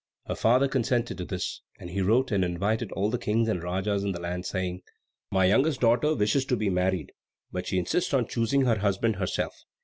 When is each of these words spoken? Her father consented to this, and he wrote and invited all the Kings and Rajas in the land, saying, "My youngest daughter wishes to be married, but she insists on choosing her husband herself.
Her 0.25 0.33
father 0.33 0.67
consented 0.67 1.19
to 1.19 1.25
this, 1.25 1.61
and 1.79 1.91
he 1.91 2.01
wrote 2.01 2.31
and 2.31 2.43
invited 2.43 2.91
all 2.93 3.11
the 3.11 3.19
Kings 3.19 3.47
and 3.47 3.61
Rajas 3.61 4.03
in 4.03 4.13
the 4.13 4.19
land, 4.19 4.47
saying, 4.47 4.81
"My 5.31 5.45
youngest 5.45 5.79
daughter 5.79 6.15
wishes 6.15 6.43
to 6.45 6.55
be 6.57 6.71
married, 6.71 7.11
but 7.51 7.67
she 7.67 7.77
insists 7.77 8.11
on 8.11 8.27
choosing 8.27 8.61
her 8.65 8.79
husband 8.79 9.17
herself. 9.17 9.53